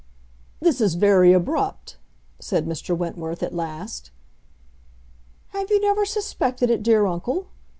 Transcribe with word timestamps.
"This 0.59 0.81
is 0.81 0.95
very 0.95 1.31
abrupt," 1.31 1.97
said 2.39 2.65
Mr. 2.65 2.97
Wentworth, 2.97 3.43
at 3.43 3.53
last. 3.53 4.09
"Have 5.49 5.69
you 5.69 5.79
never 5.79 6.05
suspected 6.05 6.71
it, 6.71 6.81
dear 6.81 7.05
uncle?" 7.05 7.45